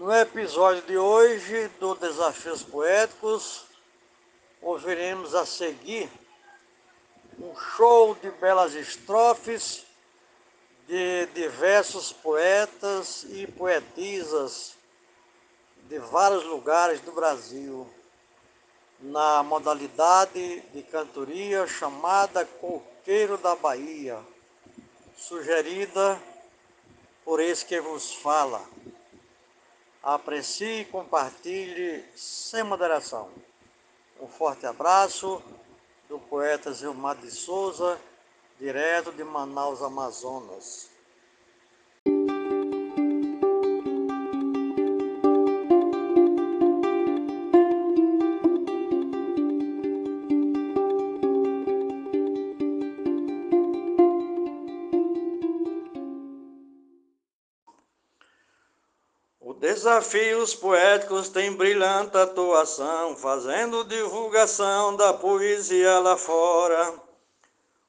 [0.00, 3.66] No episódio de hoje do Desafios Poéticos,
[4.62, 6.10] ouviremos a seguir
[7.38, 9.84] um show de belas estrofes
[10.88, 14.74] de diversos poetas e poetisas
[15.82, 17.86] de vários lugares do Brasil,
[19.00, 24.18] na modalidade de cantoria chamada Coqueiro da Bahia,
[25.14, 26.18] sugerida
[27.22, 28.66] por esse que vos fala.
[30.02, 33.30] Aprecie e compartilhe sem moderação.
[34.20, 35.42] Um forte abraço
[36.08, 38.00] do poeta Gilmar de Souza,
[38.58, 40.89] direto de Manaus, Amazonas.
[59.72, 66.94] Desafios poéticos tem brilhante atuação, fazendo divulgação da poesia lá fora.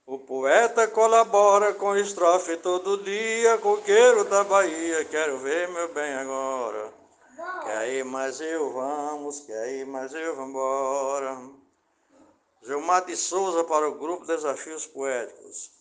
[0.05, 6.93] O poeta colabora com estrofe todo dia, coqueiro da Bahia, quero ver meu bem agora.
[7.63, 11.35] Quer ir, mas eu vamos, quer ir, mas eu vambora.
[12.61, 15.80] Gilmar de Souza para o grupo Desafios Poéticos.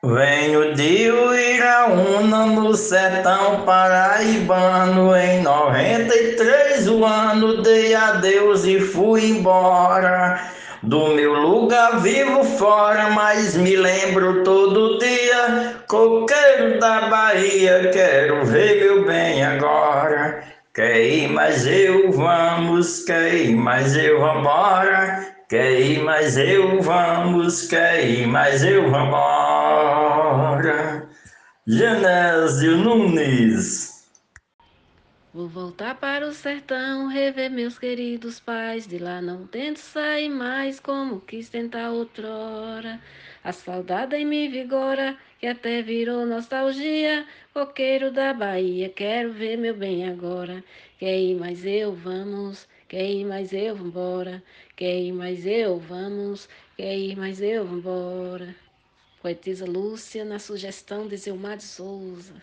[0.00, 10.40] Venho de Uiraúna, no sertão paraibano, em 93 o ano dei adeus e fui embora.
[10.84, 15.74] Do meu lugar vivo fora, mas me lembro todo dia.
[15.88, 20.44] Coqueiro da Bahia, quero ver meu bem agora.
[20.72, 25.37] Quer ir, mas eu vamos, quer ir, mas eu vambora.
[25.48, 29.98] Quer ir, mas eu vamos, quer ir, mas eu vambora.
[31.66, 34.04] Genésio Nunes.
[35.32, 38.86] Vou voltar para o sertão, rever meus queridos pais.
[38.86, 43.00] De lá não tento sair mais, como quis tentar outrora.
[43.42, 47.24] A saudade me vigora, que até virou nostalgia.
[47.54, 50.62] Coqueiro da Bahia, quero ver meu bem agora.
[50.98, 52.68] Quer ir, mas eu vamos.
[52.88, 54.42] Quer ir, mas eu vambora.
[54.74, 56.48] Quer ir, mas eu vamos.
[56.74, 58.56] Quer ir, mas eu vambora.
[59.20, 62.34] Poetisa Lúcia, na sugestão de Zilmar de Souza.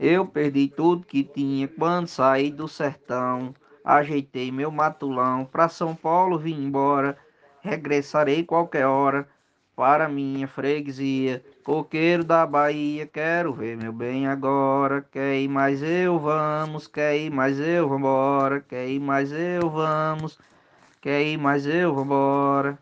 [0.00, 3.54] Eu perdi tudo que tinha quando saí do sertão.
[3.84, 7.16] Ajeitei meu matulão, pra São Paulo vim embora.
[7.62, 9.28] Regressarei qualquer hora
[9.76, 11.44] para minha freguesia.
[11.64, 15.02] Coqueiro da Bahia, quero ver meu bem agora.
[15.10, 16.86] Quer ir mais eu, vamos.
[16.86, 18.60] Quer ir mais eu, vambora.
[18.60, 20.38] Quer ir mais eu, vamos.
[21.00, 22.78] Quer ir mais eu, vambora.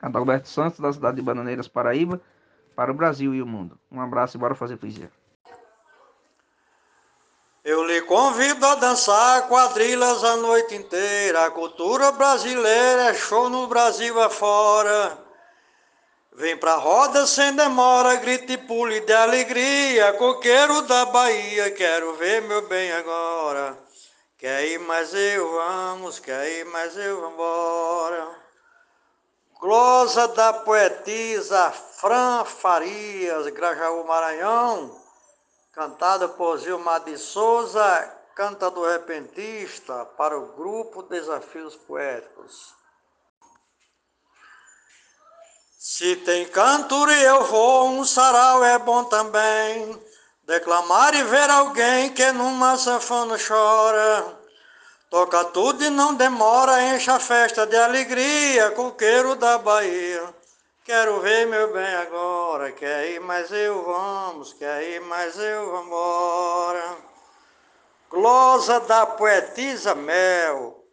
[0.00, 2.20] Adalberto Santos, da cidade de Bananeiras, Paraíba,
[2.74, 3.78] para o Brasil e o mundo.
[3.90, 5.10] Um abraço e bora fazer poesia.
[7.64, 11.46] Eu lhe convido a dançar quadrilhas a noite inteira.
[11.46, 15.16] A cultura brasileira é show no Brasil afora.
[16.32, 20.12] Vem pra roda sem demora, grite e pule de alegria.
[20.14, 23.78] Coqueiro da Bahia, quero ver meu bem agora.
[24.36, 28.28] Quer ir, mas eu vamos, quer ir, mas eu vambora.
[29.60, 35.01] Glosa da poetisa Fran Farias, Grajaú, Maranhão
[35.72, 42.74] cantada por Gilmar de Souza, cantador repentista, para o grupo Desafios Poéticos.
[45.78, 50.00] Se tem cantura e eu vou, um sarau é bom também.
[50.44, 54.38] Declamar e ver alguém que numa sanfona chora.
[55.08, 60.41] Toca tudo e não demora, enche a festa de alegria, coqueiro da Bahia.
[60.84, 66.96] Quero ver meu bem agora, quer ir, mas eu vamos, quer ir, mas eu vambora.
[68.10, 70.84] Glosa da poetisa Mel,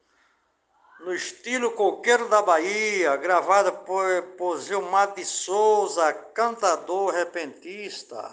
[0.99, 8.29] no estilo coqueiro da Bahia, gravada por, por Gilmar de Souza, cantador repentista.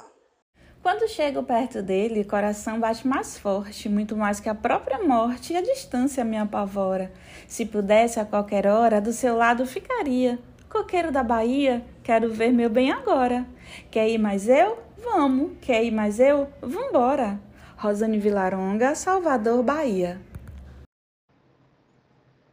[0.82, 5.54] Quando chego perto dele, o coração bate mais forte, muito mais que a própria morte,
[5.54, 7.10] e a distância me apavora.
[7.48, 10.38] Se pudesse, a qualquer hora, do seu lado ficaria
[10.68, 13.46] Coqueiro da Bahia, quero ver meu bem agora.
[13.90, 14.78] Quer ir mais eu?
[14.98, 15.52] Vamos.
[15.60, 16.48] Quer ir mais eu?
[16.60, 17.38] Vambora.
[17.76, 20.20] Rosane Vilaronga, Salvador, Bahia.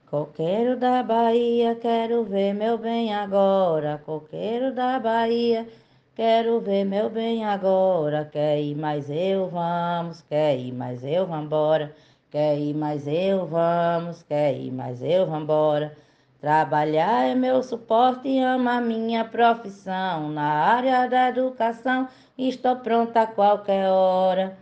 [0.06, 4.00] Coqueiro da Bahia, quero ver meu bem agora.
[4.06, 5.68] Coqueiro da Bahia,
[6.16, 8.30] quero ver meu bem agora.
[8.32, 9.50] Quer ir mais eu?
[9.50, 10.22] Vamos.
[10.22, 11.26] Quer ir mais eu?
[11.26, 11.96] Vambora.
[12.30, 13.48] Quer ir mais eu?
[13.48, 14.22] Vamos.
[14.22, 15.26] Quer ir mais eu?
[15.26, 15.98] Vambora.
[16.44, 20.30] Trabalhar é meu suporte e amo a minha profissão.
[20.30, 24.58] Na área da educação, estou pronta a qualquer hora.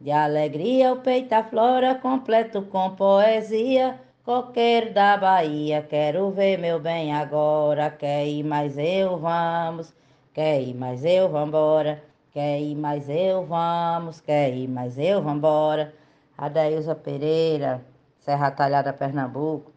[0.00, 3.98] De alegria o peito aflora, completo com poesia.
[4.24, 7.90] Coqueiro da Bahia, quero ver meu bem agora.
[7.90, 9.92] Quer ir mais eu, vamos.
[10.32, 12.00] Quer ir mais eu, vambora.
[12.32, 14.20] Quer ir mais eu, vamos.
[14.20, 15.92] Quer ir mais eu, vambora.
[16.38, 17.84] Adailza Pereira,
[18.20, 19.73] Serra Talhada, Pernambuco.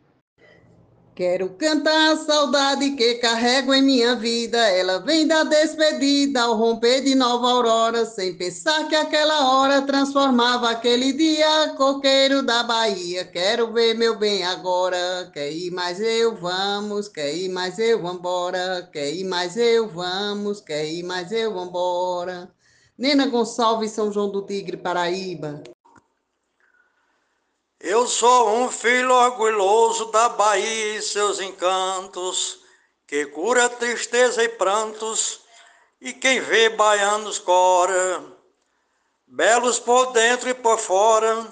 [1.17, 4.55] Quero cantar a saudade que carrego em minha vida.
[4.69, 10.69] Ela vem da despedida ao romper de nova aurora, sem pensar que aquela hora transformava
[10.69, 11.73] aquele dia.
[11.75, 15.31] Coqueiro da Bahia, quero ver meu bem agora.
[15.33, 17.07] Quer ir mais eu, vamos.
[17.07, 18.87] Quer ir mais eu, vambora.
[18.93, 20.61] Quer ir mais eu, vamos.
[20.61, 22.47] Quer ir mais eu, vambora.
[22.95, 25.63] Nena Gonçalves, São João do Tigre, Paraíba.
[27.89, 32.59] Eu sou um filho orgulhoso da Bahia e seus encantos,
[33.07, 35.39] que cura tristeza e prantos,
[36.01, 38.21] e quem vê baianos cora,
[39.25, 41.47] belos por dentro e por fora,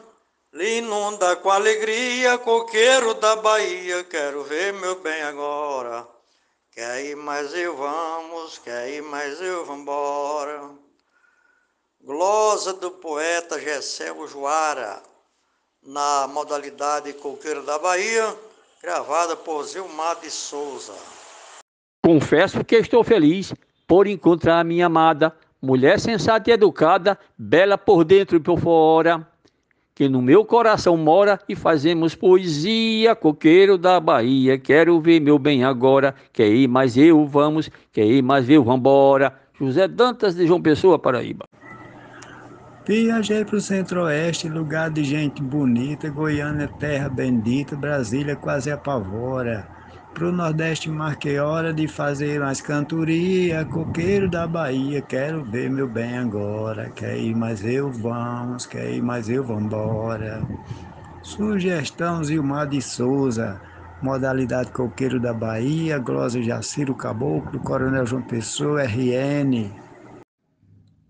[0.51, 6.05] lhe inunda com alegria, coqueiro da Bahia, quero ver meu bem agora.
[6.69, 10.69] Quer ir mais eu vamos, quer ir mais eu vambora.
[12.01, 15.14] Glosa do poeta Gessel Joara
[15.85, 18.35] na modalidade Coqueiro da Bahia,
[18.81, 20.93] gravada por Zilmar de Souza.
[22.03, 23.53] Confesso que estou feliz
[23.87, 29.27] por encontrar a minha amada, mulher sensata e educada, bela por dentro e por fora,
[29.93, 34.57] que no meu coração mora e fazemos poesia, coqueiro da Bahia.
[34.57, 39.39] Quero ver meu bem agora, quer ir mais eu, vamos, quer ir mais eu, vambora.
[39.53, 41.44] José Dantas de João Pessoa, Paraíba.
[42.87, 49.67] Viajei para o centro-oeste, lugar de gente bonita, Goiânia, terra bendita, Brasília quase apavora.
[50.13, 55.87] Para o nordeste marquei hora de fazer mais cantoria, coqueiro da Bahia, quero ver meu
[55.89, 56.91] bem agora.
[56.91, 60.47] Quer ir mais eu, vamos, quer ir mais eu, vambora.
[61.23, 63.59] Sugestão Zilmar de Souza,
[63.99, 69.84] modalidade coqueiro da Bahia, Glosa Jaciro Caboclo, Coronel João Pessoa, RN.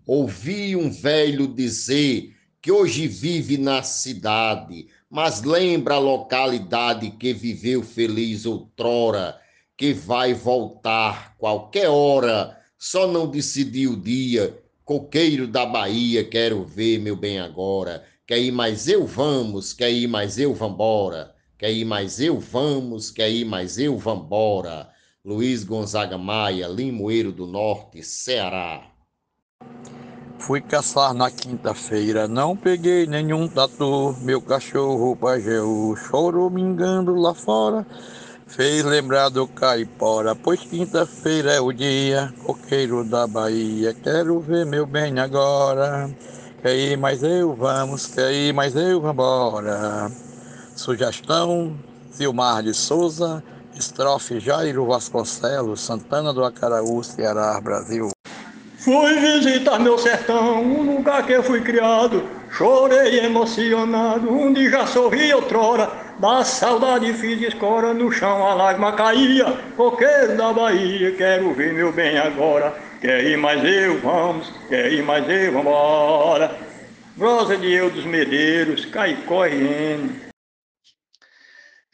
[0.06, 2.32] Ouvi um velho dizer
[2.62, 9.36] que hoje vive na cidade, mas lembra a localidade que viveu feliz outrora,
[9.76, 14.56] que vai voltar qualquer hora, só não decidiu o dia.
[14.84, 18.04] Coqueiro da Bahia, quero ver meu bem agora.
[18.24, 21.34] Quer ir mais eu, vamos, quer ir mais eu, vambora.
[21.58, 24.88] Quer ir mais eu, vamos, quer ir mais eu, vambora.
[25.24, 28.95] Luiz Gonzaga Maia, Limoeiro do Norte, Ceará.
[30.46, 34.14] Fui caçar na quinta-feira, não peguei nenhum tatu.
[34.20, 37.84] Meu cachorro pajéu chorou mingando lá fora.
[38.46, 42.32] Fez lembrar do caipora, pois quinta-feira é o dia.
[42.44, 46.08] Coqueiro da Bahia, quero ver meu bem agora.
[46.62, 50.12] Quer ir mais eu, vamos, quer ir mais eu, vambora.
[50.76, 51.76] Sugestão:
[52.12, 53.42] Silmar de Souza,
[53.74, 58.15] estrofe Jairo Vasconcelos, Santana do Acaraú, Ceará, Brasil.
[58.86, 62.22] Fui visitar meu sertão, um lugar que eu fui criado.
[62.52, 65.90] Chorei emocionado, onde já sorri outrora.
[66.20, 69.46] Da saudade fiz escora, no chão a lágrima caía.
[69.76, 72.76] Coqueiro da Bahia, quero ver meu bem agora.
[73.00, 76.56] Quer ir mais eu, vamos, quer ir mais eu, vambora.
[77.18, 80.35] Rosa de eu dos Medeiros, Caicó e.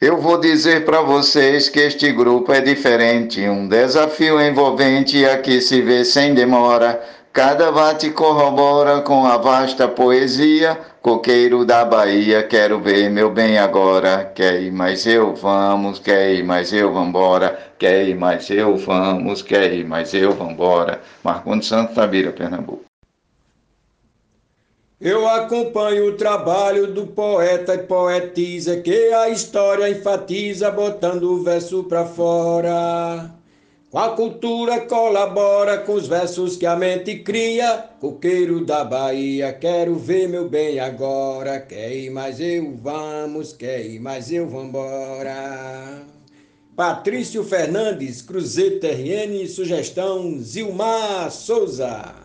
[0.03, 5.81] Eu vou dizer para vocês que este grupo é diferente, um desafio envolvente aqui se
[5.81, 7.01] vê sem demora.
[7.31, 10.77] Cada vate corrobora com a vasta poesia.
[11.01, 14.29] Coqueiro da Bahia, quero ver meu bem agora.
[14.35, 17.57] Quer ir mais eu, vamos, quer ir mais eu, vambora.
[17.79, 20.99] Quer ir mais eu, vamos, quer ir mais eu, vambora.
[21.23, 22.92] Marcondes Santos, Tabira, Pernambuco.
[25.03, 31.83] Eu acompanho o trabalho do poeta e poetisa que a história enfatiza botando o verso
[31.83, 33.29] pra fora.
[33.91, 37.83] Com a cultura colabora com os versos que a mente cria.
[37.99, 41.59] Coqueiro da Bahia, quero ver meu bem agora.
[41.59, 46.01] Quer ir mais eu, vamos, quer ir mais eu, vambora.
[46.77, 52.23] Patrício Fernandes, Cruzeiro TRN, sugestão Zilmar Souza.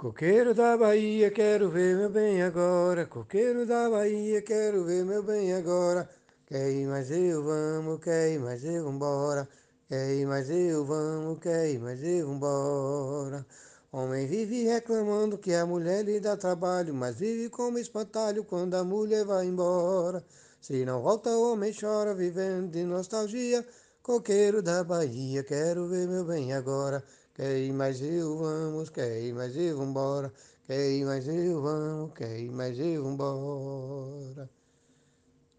[0.00, 3.04] Coqueiro da Bahia, quero ver meu bem agora.
[3.04, 6.08] Coqueiro da Bahia, quero ver meu bem agora.
[6.46, 9.46] Quer ir mais eu, vamos, quer ir mais eu, vambora.
[9.90, 13.46] Quer ir mais eu, vamos, quer ir mais eu, vambora.
[13.92, 18.82] Homem vive reclamando que a mulher lhe dá trabalho, mas vive como espantalho quando a
[18.82, 20.24] mulher vai embora.
[20.62, 23.66] Se não volta, o homem chora, vivendo de nostalgia.
[24.02, 27.04] Coqueiro da Bahia, quero ver meu bem agora.
[27.40, 30.30] Quer ir mais eu, vamos, quer ir mais eu, vambora,
[30.66, 34.50] quer ir mais eu, vamos, quer ir mais eu, vambora.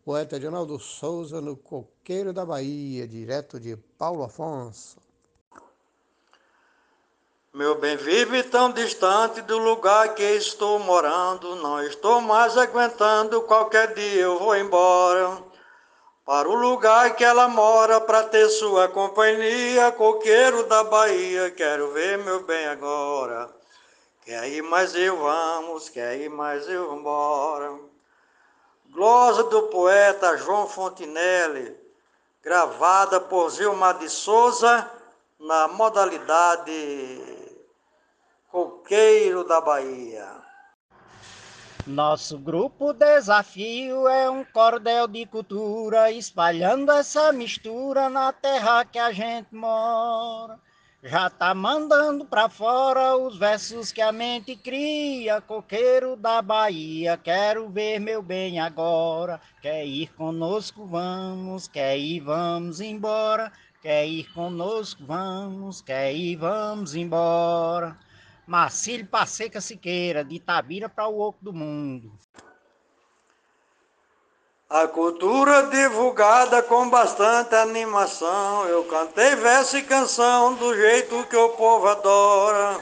[0.06, 5.00] Poeta Edinaldo Souza no Coqueiro da Bahia, direto de Paulo Afonso.
[7.52, 13.96] Meu bem vive tão distante do lugar que estou morando, não estou mais aguentando, qualquer
[13.96, 15.51] dia eu vou embora.
[16.26, 22.20] Para o lugar que ela mora, para ter sua companhia, coqueiro da Bahia, quero ver
[22.20, 23.50] meu bem agora.
[24.24, 27.76] Quer ir mais eu vamos, quer ir mais eu embora.
[28.92, 31.76] Glosa do poeta João Fontinelli,
[32.44, 34.90] gravada por Zilmar de Souza,
[35.40, 36.72] na modalidade
[38.52, 40.51] Coqueiro da Bahia.
[41.88, 49.12] Nosso grupo Desafio é um cordel de cultura, espalhando essa mistura na terra que a
[49.12, 50.60] gente mora.
[51.04, 57.68] Já tá mandando pra fora os versos que a mente cria, coqueiro da Bahia, quero
[57.68, 59.42] ver meu bem agora.
[59.60, 63.52] Quer ir conosco, vamos, quer ir, vamos embora.
[63.82, 67.98] Quer ir conosco, vamos, quer ir, vamos embora.
[68.52, 72.12] Marcílio Passeca Siqueira, de Itabira para o Oco do Mundo.
[74.70, 78.68] A cultura divulgada com bastante animação.
[78.68, 82.78] Eu cantei verso e canção do jeito que o povo adora.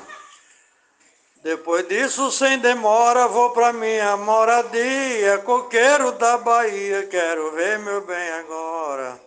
[1.43, 5.37] Depois disso, sem demora, vou pra minha moradia.
[5.45, 9.21] Coqueiro da Bahia, quero ver meu bem agora.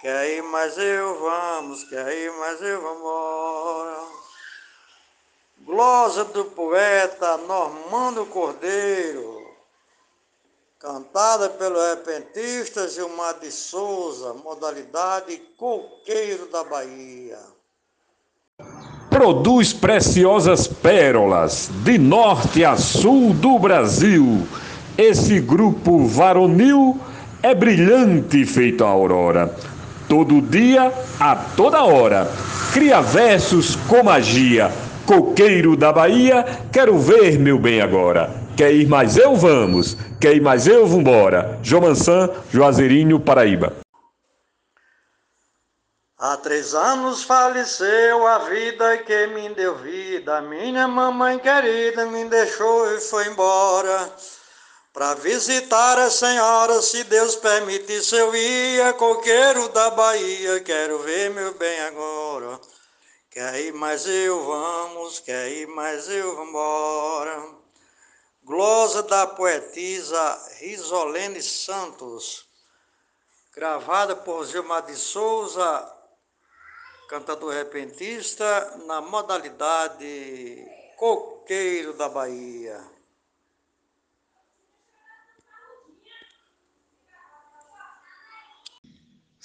[0.00, 4.23] Quer ir mais eu, vamos, quer ir mais eu, vambora.
[5.66, 9.40] Glosa do poeta Normando Cordeiro,
[10.78, 17.38] cantada pelo repentista Gilmar de Souza, modalidade Coqueiro da Bahia.
[19.08, 24.46] Produz preciosas pérolas de norte a sul do Brasil.
[24.98, 27.00] Esse grupo varonil
[27.42, 29.56] é brilhante feito a aurora.
[30.10, 32.30] Todo dia, a toda hora,
[32.74, 38.30] cria versos com magia Coqueiro da Bahia, quero ver meu bem agora.
[38.56, 39.36] Quer ir mais eu?
[39.36, 39.96] Vamos.
[40.18, 40.86] Quer ir mais eu?
[40.86, 41.58] Vambora.
[41.62, 43.74] Jomansan, Juazeirinho, Paraíba.
[46.18, 50.40] Há três anos faleceu a vida que me deu vida.
[50.40, 54.10] Minha mamãe querida me deixou e foi embora.
[54.94, 58.94] Para visitar a senhora, se Deus permitisse, eu ia.
[58.94, 62.58] Coqueiro da Bahia, quero ver meu bem agora.
[63.34, 67.52] Quer ir mais eu, vamos, quer ir mais eu, vambora.
[68.44, 72.48] Glosa da poetisa Risolene Santos,
[73.52, 75.92] gravada por Gilmar de Souza,
[77.08, 80.64] cantador repentista, na modalidade
[80.96, 82.93] Coqueiro da Bahia.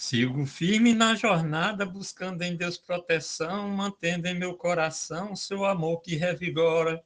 [0.01, 6.15] Sigo firme na jornada, buscando em Deus proteção, mantendo em meu coração seu amor que
[6.15, 7.03] revigora.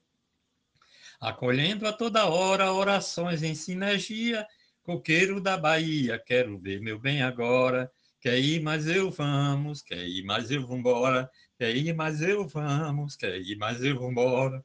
[1.19, 4.45] Acolhendo a toda hora orações em sinergia,
[4.83, 7.91] coqueiro da Bahia, quero ver meu bem agora.
[8.21, 11.27] Quer ir, mas eu vamos, quer ir, mas eu vambora.
[11.57, 14.63] Quer ir, mas eu vamos, quer ir, mas eu vambora.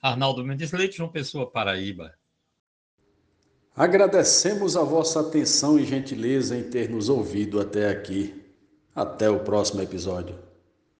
[0.00, 2.19] Arnaldo Mendes Leite, João Pessoa, Paraíba.
[3.74, 8.34] Agradecemos a vossa atenção e gentileza em ter nos ouvido até aqui.
[8.94, 10.49] Até o próximo episódio.